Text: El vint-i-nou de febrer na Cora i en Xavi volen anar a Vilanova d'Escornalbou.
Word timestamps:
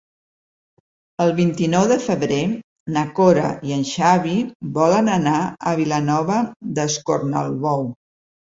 El 1.25 1.33
vint-i-nou 1.39 1.85
de 1.91 1.97
febrer 2.05 2.39
na 2.95 3.03
Cora 3.21 3.45
i 3.69 3.77
en 3.77 3.85
Xavi 3.91 4.35
volen 4.81 5.13
anar 5.19 5.37
a 5.45 5.77
Vilanova 5.85 6.41
d'Escornalbou. 6.81 7.89